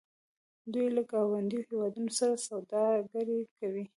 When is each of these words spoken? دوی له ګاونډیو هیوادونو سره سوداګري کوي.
دوی 0.73 0.87
له 0.95 1.01
ګاونډیو 1.11 1.65
هیوادونو 1.69 2.11
سره 2.19 2.33
سوداګري 2.47 3.41
کوي. 3.57 3.85